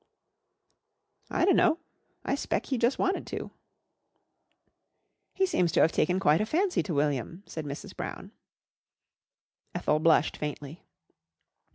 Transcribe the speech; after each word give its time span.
"I 1.29 1.45
dunno. 1.45 1.77
I 2.25 2.33
s'pect 2.33 2.69
he 2.69 2.77
jus' 2.79 2.97
wanted 2.97 3.27
to." 3.27 3.51
"He 5.35 5.45
seems 5.45 5.71
to 5.73 5.81
have 5.81 5.91
taken 5.91 6.19
quite 6.19 6.41
a 6.41 6.45
fancy 6.47 6.81
to 6.81 6.93
William," 6.95 7.43
said 7.45 7.65
Mrs. 7.65 7.95
Brown. 7.95 8.31
Ethel 9.75 9.99
blushed 9.99 10.37
faintly. 10.37 10.81